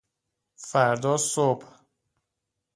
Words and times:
فردا 0.69 1.17
صبح 1.17 1.67